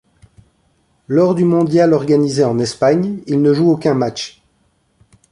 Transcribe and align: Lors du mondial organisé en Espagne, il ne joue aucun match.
Lors 1.07 1.35
du 1.35 1.43
mondial 1.43 1.93
organisé 1.93 2.43
en 2.43 2.57
Espagne, 2.57 3.19
il 3.27 3.39
ne 3.43 3.53
joue 3.53 3.69
aucun 3.69 3.93
match. 3.93 4.41